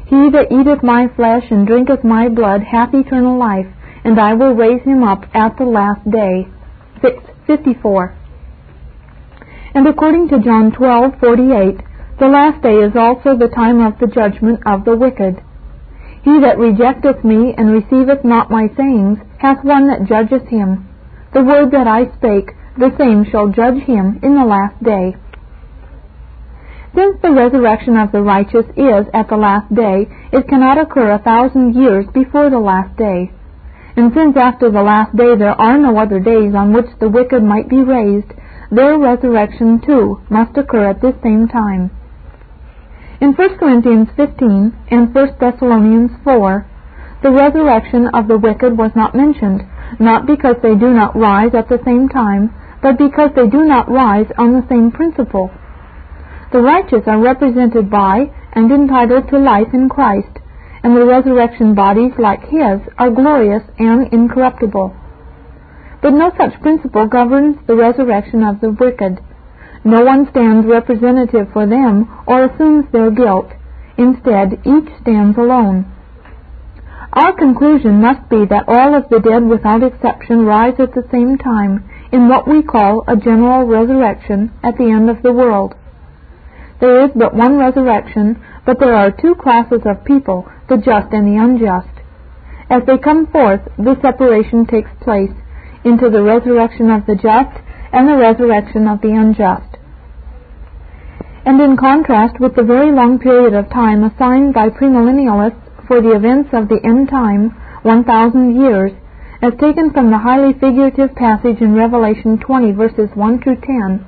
[0.06, 3.66] he that eateth my flesh and drinketh my blood hath eternal life,
[4.04, 6.46] and I will raise him up at the last day.
[7.00, 8.14] 654.
[9.74, 11.80] And according to John 12:48,
[12.18, 15.40] the last day is also the time of the judgment of the wicked.
[16.22, 20.88] He that rejecteth me and receiveth not my sayings hath one that judgeth him.
[21.35, 25.16] The word that I spake, the same shall judge him in the last day.
[26.94, 31.18] Since the resurrection of the righteous is at the last day, it cannot occur a
[31.18, 33.32] thousand years before the last day.
[33.96, 37.42] And since after the last day there are no other days on which the wicked
[37.42, 38.32] might be raised,
[38.70, 41.90] their resurrection too must occur at this same time.
[43.22, 46.66] In 1 Corinthians 15 and 1 Thessalonians 4,
[47.22, 49.62] the resurrection of the wicked was not mentioned,
[50.00, 52.50] not because they do not rise at the same time,
[52.82, 55.52] but because they do not rise on the same principle.
[56.50, 60.42] The righteous are represented by and entitled to life in Christ,
[60.82, 64.96] and the resurrection bodies like his are glorious and incorruptible.
[66.02, 69.20] But no such principle governs the resurrection of the wicked.
[69.84, 73.50] No one stands representative for them or assumes their guilt.
[73.98, 75.86] Instead, each stands alone.
[77.12, 81.36] Our conclusion must be that all of the dead without exception rise at the same
[81.36, 85.74] time in what we call a general resurrection at the end of the world.
[86.80, 91.26] There is but one resurrection, but there are two classes of people, the just and
[91.26, 91.92] the unjust.
[92.70, 95.34] As they come forth, the separation takes place
[95.84, 97.54] into the resurrection of the just
[97.92, 99.76] and the resurrection of the unjust.
[101.44, 106.14] And in contrast with the very long period of time assigned by premillennialists for the
[106.14, 107.50] events of the end time,
[107.83, 108.92] 1,000 years,
[109.42, 114.07] as taken from the highly figurative passage in Revelation 20 verses 1 through 10,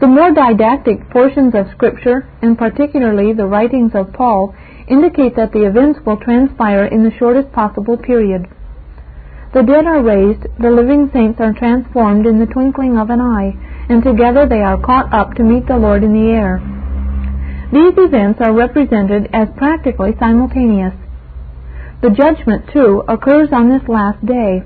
[0.00, 4.54] the more didactic portions of Scripture, and particularly the writings of Paul,
[4.88, 8.46] indicate that the events will transpire in the shortest possible period.
[9.54, 13.56] The dead are raised, the living saints are transformed in the twinkling of an eye,
[13.88, 16.60] and together they are caught up to meet the Lord in the air.
[17.72, 20.94] These events are represented as practically simultaneous.
[22.02, 24.62] The judgment, too, occurs on this last day.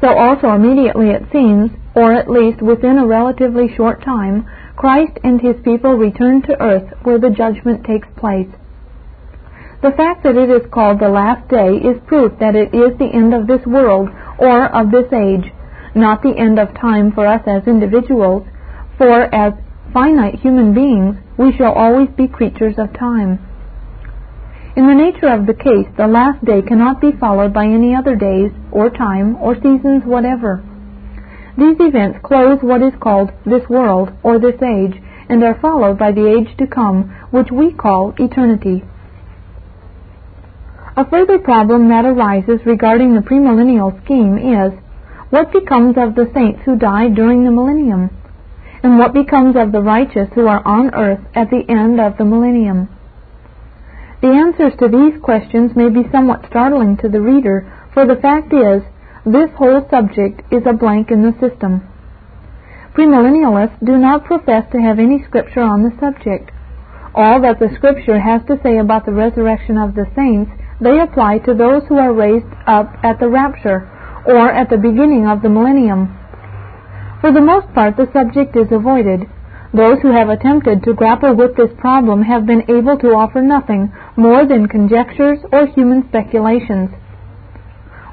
[0.00, 4.44] So also immediately it seems, or at least within a relatively short time,
[4.76, 8.48] Christ and his people return to earth where the judgment takes place.
[9.82, 13.10] The fact that it is called the last day is proof that it is the
[13.12, 15.52] end of this world or of this age,
[15.96, 18.46] not the end of time for us as individuals,
[18.96, 19.54] for as
[19.92, 23.40] finite human beings we shall always be creatures of time.
[24.76, 28.14] In the nature of the case, the last day cannot be followed by any other
[28.14, 30.62] days, or time, or seasons whatever.
[31.58, 36.12] These events close what is called this world, or this age, and are followed by
[36.12, 38.84] the age to come, which we call eternity.
[40.94, 44.72] A further problem that arises regarding the premillennial scheme is,
[45.30, 48.10] what becomes of the saints who died during the millennium?
[48.82, 52.26] And what becomes of the righteous who are on earth at the end of the
[52.26, 52.90] millennium?
[54.20, 58.52] The answers to these questions may be somewhat startling to the reader, for the fact
[58.52, 58.82] is,
[59.24, 61.88] this whole subject is a blank in the system.
[62.92, 66.50] Premillennialists do not profess to have any scripture on the subject.
[67.14, 71.38] All that the scripture has to say about the resurrection of the saints they apply
[71.38, 73.88] to those who are raised up at the rapture,
[74.26, 76.18] or at the beginning of the millennium.
[77.20, 79.22] For the most part the subject is avoided,
[79.72, 83.92] those who have attempted to grapple with this problem have been able to offer nothing
[84.16, 86.90] more than conjectures or human speculations.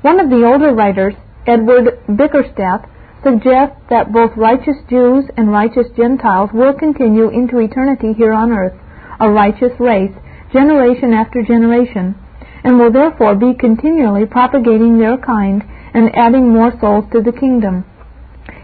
[0.02, 2.86] One of the older writers, Edward Bickersteth,
[3.24, 8.80] suggests that both righteous Jews and righteous Gentiles will continue into eternity here on earth,
[9.20, 10.14] a righteous race,
[10.54, 12.16] generation after generation,
[12.64, 17.86] and will therefore be continually propagating their kind and adding more souls to the kingdom.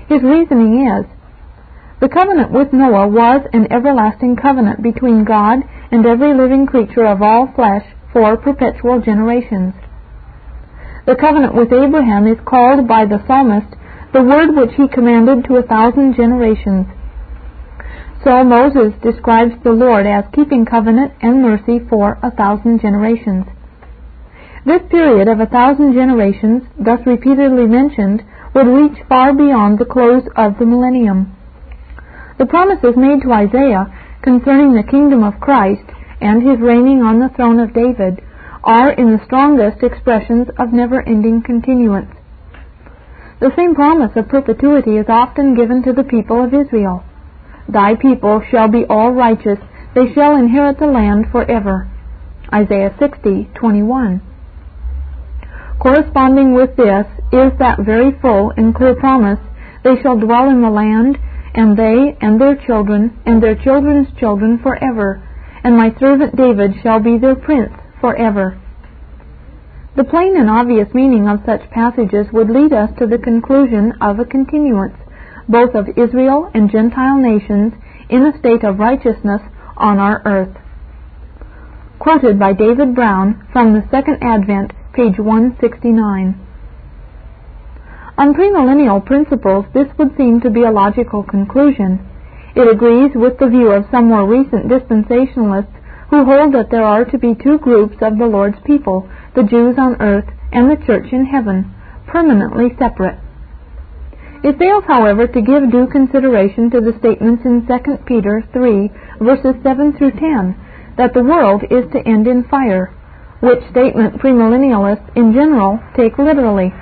[0.07, 1.05] His reasoning is
[1.99, 5.59] the covenant with Noah was an everlasting covenant between God
[5.91, 9.73] and every living creature of all flesh for perpetual generations.
[11.05, 13.75] The covenant with Abraham is called by the psalmist
[14.13, 16.87] the word which he commanded to a thousand generations.
[18.23, 23.45] So Moses describes the Lord as keeping covenant and mercy for a thousand generations.
[24.65, 28.23] This period of a thousand generations, thus repeatedly mentioned,
[28.55, 31.35] would reach far beyond the close of the millennium.
[32.39, 35.85] The promises made to Isaiah concerning the kingdom of Christ
[36.19, 38.21] and his reigning on the throne of David
[38.63, 42.11] are in the strongest expressions of never-ending continuance.
[43.39, 47.03] The same promise of perpetuity is often given to the people of Israel.
[47.69, 49.59] Thy people shall be all righteous,
[49.93, 51.87] they shall inherit the land forever.
[52.51, 54.21] Isaiah 60:21.
[55.85, 59.37] Corresponding with this is that very full and clear promise,
[59.83, 61.15] they shall dwell in the land
[61.53, 65.21] and they and their children and their children's children forever,
[65.63, 67.71] and my servant David shall be their prince
[68.01, 68.59] forever.
[69.95, 74.17] The plain and obvious meaning of such passages would lead us to the conclusion of
[74.17, 74.97] a continuance,
[75.47, 77.73] both of Israel and Gentile nations,
[78.09, 79.41] in a state of righteousness
[79.77, 80.57] on our earth.
[81.99, 86.39] Quoted by David Brown from the Second Advent, page 169.
[88.17, 91.99] On premillennial principles, this would seem to be a logical conclusion.
[92.55, 95.75] It agrees with the view of some more recent dispensationalists
[96.09, 99.75] who hold that there are to be two groups of the Lord's people, the Jews
[99.77, 101.75] on earth and the church in heaven,
[102.07, 103.19] permanently separate.
[104.45, 109.55] It fails, however, to give due consideration to the statements in 2 Peter 3, verses
[109.61, 110.55] 7 through 10,
[110.95, 112.94] that the world is to end in fire,
[113.41, 116.73] which statement premillennialists in general take literally.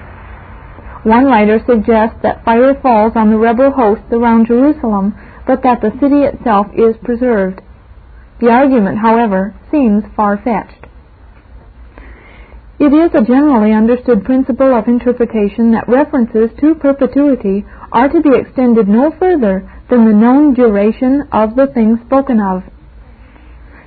[1.04, 5.14] One writer suggests that fire falls on the rebel hosts around Jerusalem,
[5.46, 7.62] but that the city itself is preserved.
[8.40, 10.88] The argument, however, seems far-fetched.
[12.80, 18.36] It is a generally understood principle of interpretation that references to perpetuity are to be
[18.36, 22.64] extended no further than the known duration of the thing spoken of.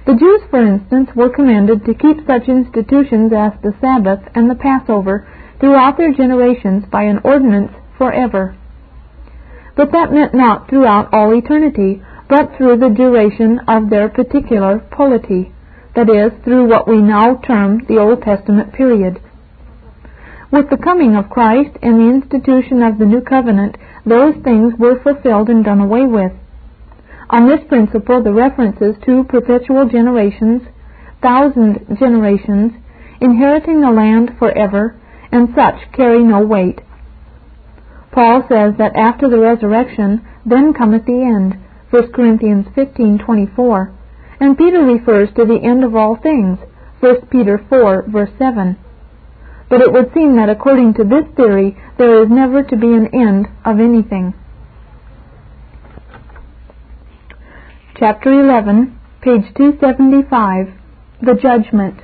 [0.06, 4.54] The Jews, for instance, were commanded to keep such institutions as the Sabbath and the
[4.54, 5.26] Passover
[5.58, 8.56] throughout their generations by an ordinance forever.
[9.74, 15.52] But that meant not throughout all eternity, but through the duration of their particular polity,
[15.96, 19.20] that is, through what we now term the Old Testament period.
[20.52, 25.02] With the coming of Christ and the institution of the new covenant, those things were
[25.02, 26.32] fulfilled and done away with.
[27.30, 30.62] On this principle, the references to perpetual generations,
[31.22, 32.72] thousand generations,
[33.20, 34.94] inheriting the land forever,
[35.32, 36.80] and such carry no weight.
[38.12, 41.58] Paul says that after the resurrection, then cometh the end,
[41.90, 43.90] 1 Corinthians 15:24,
[44.40, 46.58] and Peter refers to the end of all things,
[47.00, 48.76] 1 Peter 4 verse 7.
[49.68, 53.08] But it would seem that according to this theory, there is never to be an
[53.12, 54.32] end of anything.
[57.98, 58.92] Chapter 11,
[59.22, 60.68] page 275,
[61.22, 61.96] The Judgment.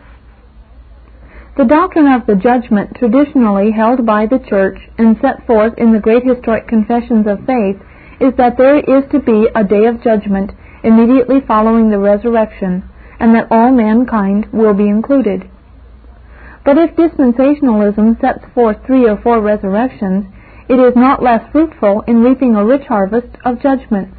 [1.58, 6.00] The doctrine of the judgment traditionally held by the Church and set forth in the
[6.00, 7.76] great historic confessions of faith
[8.24, 12.88] is that there is to be a day of judgment immediately following the resurrection,
[13.20, 15.44] and that all mankind will be included.
[16.64, 20.24] But if dispensationalism sets forth three or four resurrections,
[20.70, 24.16] it is not less fruitful in reaping a rich harvest of judgments.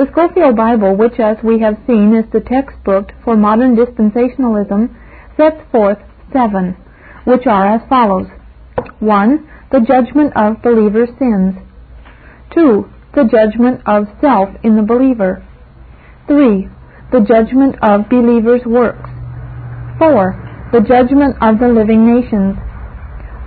[0.00, 4.88] The Scofield Bible, which as we have seen is the textbook for modern dispensationalism,
[5.36, 5.98] sets forth
[6.32, 6.74] seven,
[7.26, 8.26] which are as follows.
[9.00, 9.46] 1.
[9.70, 11.52] The judgment of believers' sins.
[12.54, 12.88] 2.
[13.14, 15.44] The judgment of self in the believer.
[16.28, 16.66] 3.
[17.12, 19.10] The judgment of believers' works.
[19.98, 20.32] 4
[20.72, 22.56] the judgment of the living nations.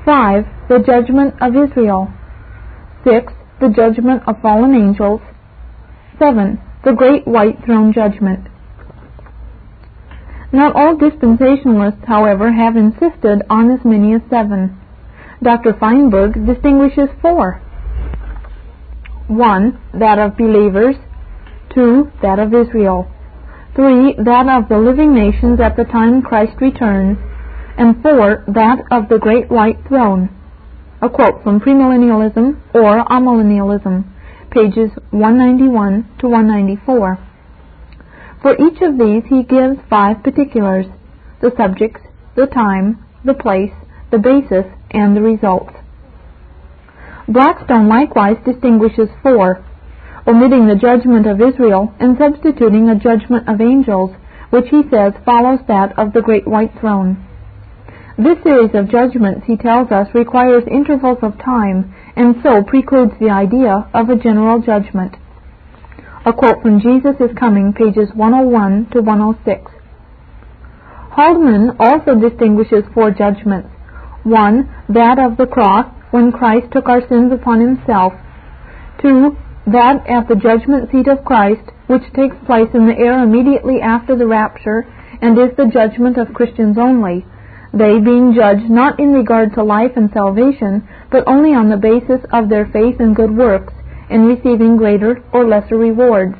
[0.06, 0.46] 5.
[0.70, 2.14] The judgment of Israel.
[3.04, 3.34] 6.
[3.60, 5.22] The judgment of fallen angels.
[6.24, 6.58] 7.
[6.86, 8.48] The great white throne judgment.
[10.54, 14.80] Not all dispensationalists, however, have insisted on as many as seven.
[15.42, 15.74] Dr.
[15.74, 17.62] Feinberg distinguishes four.
[19.28, 19.82] 1.
[20.00, 20.96] That of believers.
[21.76, 22.12] 2.
[22.22, 23.12] That of Israel.
[23.76, 24.16] 3.
[24.24, 27.18] That of the living nations at the time Christ returns.
[27.78, 28.46] And 4.
[28.48, 30.30] That of the great white throne.
[31.02, 34.13] A quote from Premillennialism or Amillennialism,
[34.54, 37.18] pages 191 to 194.
[38.42, 40.86] For each of these he gives five particulars
[41.42, 42.02] the subjects,
[42.36, 43.74] the time, the place,
[44.12, 45.74] the basis, and the results.
[47.28, 49.66] Blackstone likewise distinguishes four
[50.28, 54.12] omitting the judgment of Israel and substituting a judgment of angels,
[54.52, 57.18] which he says follows that of the great white throne.
[58.18, 63.30] This series of judgments, he tells us, requires intervals of time and so precludes the
[63.30, 65.16] idea of a general judgment.
[66.26, 69.72] A quote from Jesus is Coming, pages 101 to 106.
[71.16, 73.70] Haldeman also distinguishes four judgments.
[74.24, 78.14] One, that of the cross, when Christ took our sins upon himself.
[79.02, 79.36] Two,
[79.68, 84.16] that at the judgment seat of Christ, which takes place in the air immediately after
[84.16, 84.88] the rapture,
[85.22, 87.26] and is the judgment of Christians only,
[87.74, 92.26] they being judged not in regard to life and salvation, but only on the basis
[92.34, 93.72] of their faith and good works,
[94.10, 96.36] in receiving greater or lesser rewards.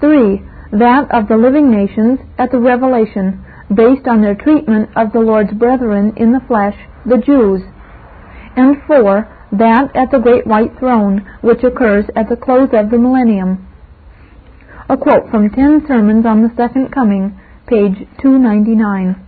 [0.00, 0.40] 3.
[0.72, 5.52] That of the living nations at the revelation, based on their treatment of the Lord's
[5.52, 6.74] brethren in the flesh,
[7.04, 7.60] the Jews.
[8.56, 12.98] And 4 that at the great white throne, which occurs at the close of the
[12.98, 13.68] millennium.
[14.88, 17.38] A quote from Ten Sermons on the Second Coming,
[17.68, 19.23] page 299.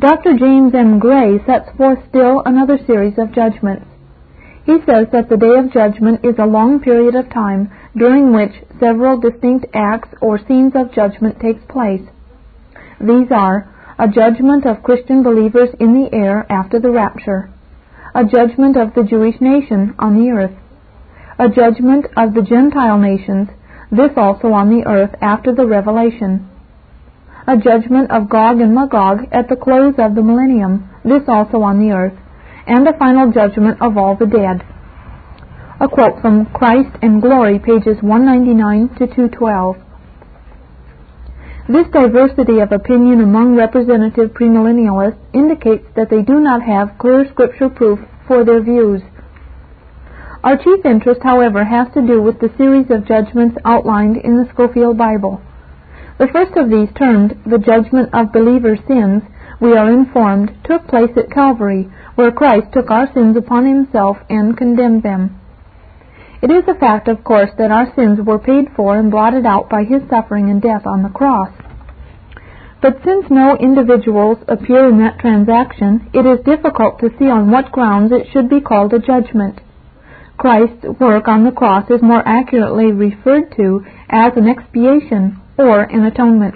[0.00, 0.38] Dr.
[0.38, 1.00] James M.
[1.00, 3.84] Gray sets forth still another series of judgments.
[4.64, 8.52] He says that the day of judgment is a long period of time during which
[8.78, 12.06] several distinct acts or scenes of judgment takes place.
[13.00, 17.50] These are a judgment of Christian believers in the air after the rapture,
[18.14, 20.54] a judgment of the Jewish nation on the earth,
[21.40, 23.48] a judgment of the Gentile nations,
[23.90, 26.48] this also on the earth after the revelation,
[27.48, 31.80] a judgment of Gog and Magog at the close of the millennium, this also on
[31.80, 32.12] the earth,
[32.66, 34.60] and a final judgment of all the dead.
[35.80, 39.76] A quote from Christ and Glory, pages 199 to 212.
[41.72, 47.70] This diversity of opinion among representative premillennialists indicates that they do not have clear scripture
[47.70, 49.00] proof for their views.
[50.44, 54.48] Our chief interest, however, has to do with the series of judgments outlined in the
[54.52, 55.40] Scofield Bible.
[56.18, 59.22] The first of these, termed the judgment of believers' sins,
[59.60, 64.56] we are informed, took place at Calvary, where Christ took our sins upon himself and
[64.56, 65.38] condemned them.
[66.42, 69.70] It is a fact, of course, that our sins were paid for and blotted out
[69.70, 71.50] by his suffering and death on the cross.
[72.82, 77.70] But since no individuals appear in that transaction, it is difficult to see on what
[77.70, 79.60] grounds it should be called a judgment.
[80.36, 86.04] Christ's work on the cross is more accurately referred to as an expiation or an
[86.04, 86.54] atonement.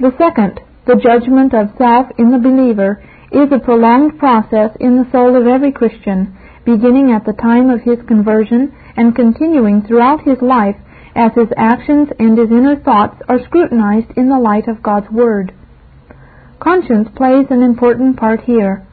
[0.00, 5.10] The second, the judgment of self in the believer, is a prolonged process in the
[5.10, 10.40] soul of every Christian, beginning at the time of his conversion and continuing throughout his
[10.40, 10.76] life
[11.14, 15.52] as his actions and his inner thoughts are scrutinized in the light of God's Word.
[16.60, 18.86] Conscience plays an important part here.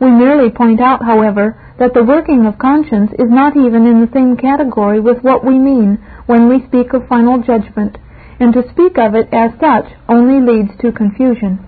[0.00, 4.12] We merely point out, however, that the working of conscience is not even in the
[4.12, 7.98] same category with what we mean when we speak of final judgment,
[8.40, 11.58] and to speak of it as such only leads to confusion.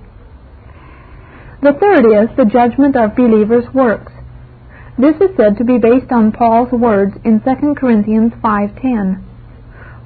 [1.60, 4.12] The third is the judgment of believers' works.
[4.96, 9.22] This is said to be based on Paul's words in 2 Corinthians 5:10.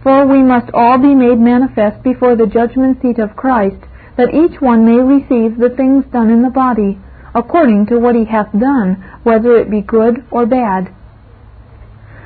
[0.03, 3.77] For we must all be made manifest before the judgment seat of Christ,
[4.17, 6.99] that each one may receive the things done in the body,
[7.35, 10.93] according to what he hath done, whether it be good or bad.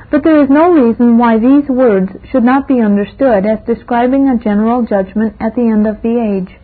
[0.09, 4.37] But there is no reason why these words should not be understood as describing a
[4.37, 6.57] general judgment at the end of the age.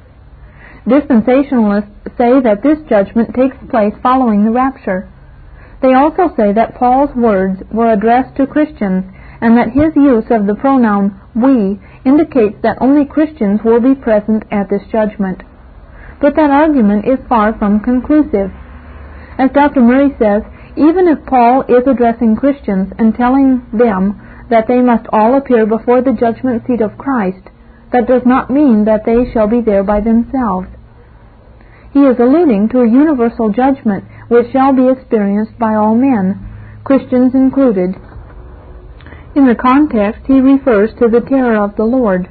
[0.88, 5.10] Dispensationalists say that this judgment takes place following the rapture.
[5.82, 9.04] They also say that Paul's words were addressed to Christians
[9.42, 14.44] and that his use of the pronoun we indicates that only Christians will be present
[14.52, 15.44] at this judgment.
[16.22, 18.52] But that argument is far from conclusive.
[19.38, 19.82] As Dr.
[19.82, 20.44] Murray says,
[20.76, 24.20] even if Paul is addressing Christians and telling them
[24.50, 27.50] that they must all appear before the judgment seat of Christ,
[27.92, 30.68] that does not mean that they shall be there by themselves.
[31.94, 36.42] He is alluding to a universal judgment which shall be experienced by all men,
[36.84, 37.96] Christians included.
[39.36, 42.30] In the context, he refers to the terror of the Lord.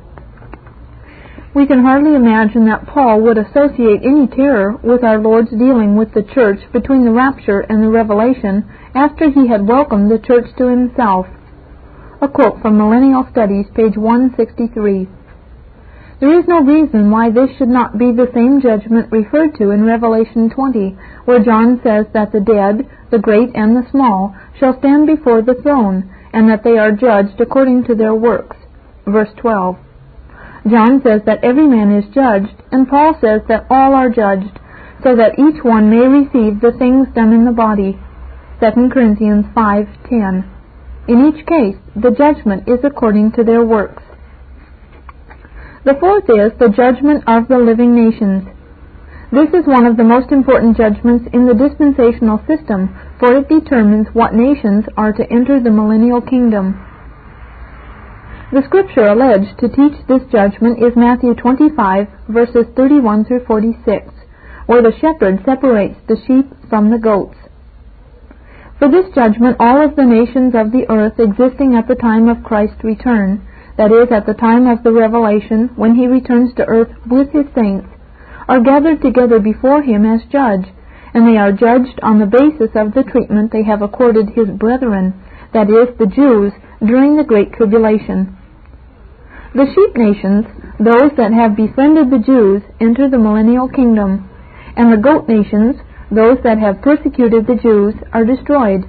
[1.55, 6.15] We can hardly imagine that Paul would associate any terror with our Lord's dealing with
[6.15, 10.69] the church between the rapture and the revelation after he had welcomed the church to
[10.69, 11.27] himself.
[12.23, 15.09] A quote from Millennial Studies, page 163.
[16.21, 19.85] There is no reason why this should not be the same judgment referred to in
[19.85, 20.97] Revelation 20,
[21.27, 25.61] where John says that the dead, the great and the small, shall stand before the
[25.63, 28.57] throne, and that they are judged according to their works.
[29.05, 29.77] Verse 12.
[30.69, 34.59] John says that every man is judged, and Paul says that all are judged,
[35.03, 37.99] so that each one may receive the things done in the body.
[38.61, 40.45] 2 Corinthians 5:10.
[41.09, 44.05] In each case, the judgment is according to their works.
[45.85, 48.45] The fourth is the judgment of the living nations.
[49.33, 54.07] This is one of the most important judgments in the dispensational system, for it determines
[54.13, 56.79] what nations are to enter the millennial kingdom.
[58.53, 64.13] The scripture alleged to teach this judgment is Matthew 25, verses 31 through 46,
[64.67, 67.39] where the shepherd separates the sheep from the goats.
[68.79, 72.45] For this judgment, all of the nations of the earth existing at the time of
[72.45, 73.41] Christ's return
[73.79, 77.47] that is, at the time of the revelation, when he returns to earth with his
[77.55, 77.89] saints,
[78.49, 80.69] are gathered together before him as judge,
[81.15, 85.15] and they are judged on the basis of the treatment they have accorded his brethren,
[85.55, 86.53] that is, the Jews,
[86.85, 88.37] during the Great Tribulation.
[89.55, 90.47] The sheep nations,
[90.81, 94.31] those that have befriended the Jews, enter the millennial kingdom,
[94.77, 95.77] and the goat nations,
[96.11, 98.89] those that have persecuted the Jews, are destroyed.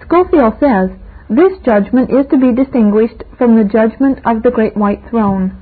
[0.00, 0.90] Scofield says,
[1.28, 5.56] this judgment is to be distinguished from the judgment of the great white throne.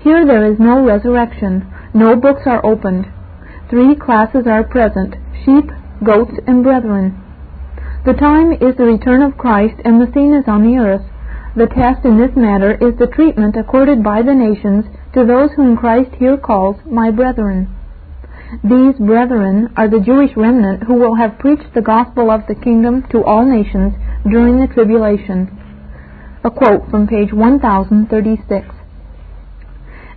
[0.00, 3.06] Here there is no resurrection, no books are opened.
[3.68, 5.14] Three classes are present
[5.44, 5.68] sheep,
[6.04, 7.20] goats, and brethren.
[8.06, 11.09] The time is the return of Christ, and the scene is on the earth.
[11.56, 14.84] The test in this matter is the treatment accorded by the nations
[15.14, 17.68] to those whom Christ here calls my brethren.
[18.62, 23.02] These brethren are the Jewish remnant who will have preached the gospel of the kingdom
[23.10, 23.94] to all nations
[24.28, 25.50] during the tribulation.
[26.44, 28.66] A quote from page 1036.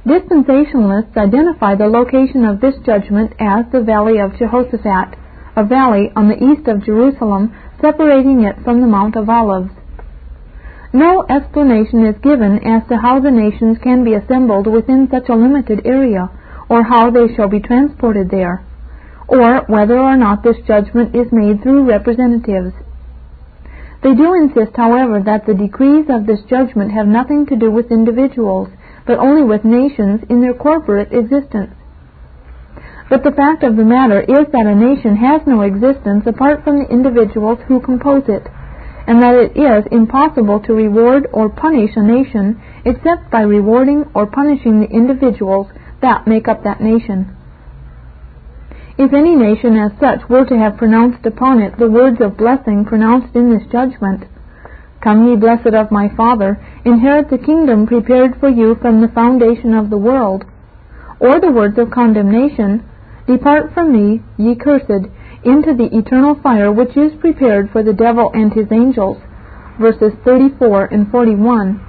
[0.06, 5.18] Dispensationalists identify the location of this judgment as the Valley of Jehoshaphat,
[5.56, 9.72] a valley on the east of Jerusalem separating it from the Mount of Olives.
[10.94, 15.34] No explanation is given as to how the nations can be assembled within such a
[15.36, 16.30] limited area
[16.70, 18.64] or how they shall be transported there,
[19.28, 22.74] or whether or not this judgment is made through representatives.
[24.04, 27.92] They do insist, however, that the decrees of this judgment have nothing to do with
[27.92, 28.70] individuals,
[29.08, 31.74] but only with nations in their corporate existence.
[33.10, 36.80] But the fact of the matter is that a nation has no existence apart from
[36.80, 38.46] the individuals who compose it,
[39.08, 44.26] and that it is impossible to reward or punish a nation except by rewarding or
[44.26, 45.68] punishing the individuals
[46.02, 47.36] that make up that nation.
[48.98, 52.86] If any nation as such were to have pronounced upon it the words of blessing
[52.86, 54.26] pronounced in this judgment,
[55.02, 59.74] Come ye blessed of my Father, inherit the kingdom prepared for you from the foundation
[59.74, 60.46] of the world,
[61.20, 62.86] or the words of condemnation,
[63.28, 65.08] Depart from me, ye cursed,
[65.46, 69.18] into the eternal fire which is prepared for the devil and his angels.
[69.80, 71.82] Verses 34 and 41.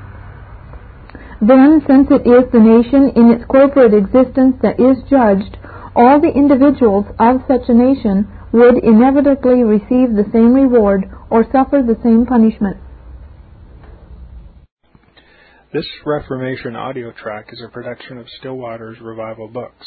[1.41, 5.59] Then, since it is the nation in its corporate existence that is judged,
[5.95, 11.83] all the individuals of such a nation would inevitably receive the same reward or suffer
[11.83, 12.79] the same punishment.
[15.73, 19.87] This Reformation audio track is a production of Still Waters Revival Books.